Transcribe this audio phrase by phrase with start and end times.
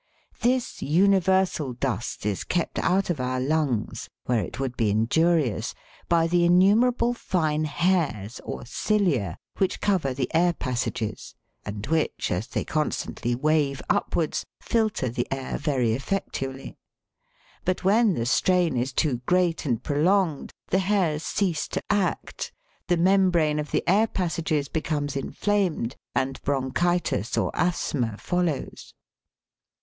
[0.41, 4.53] This universal dust is kept out of our lungs, where THE AIR WE BREATHE.
[4.53, 5.75] 21 it would be injurious,
[6.09, 12.47] by the innumerable fine hairs or cilia which cover the air passages, and which, as
[12.47, 16.79] they con stantly wave upwards, filter the air very effectually;
[17.63, 22.51] but when the strain is too great and prolonged, the hairs cease to act,
[22.87, 28.95] the membrane of the air passages becomes inflamed, and bronchitis or asthma follows.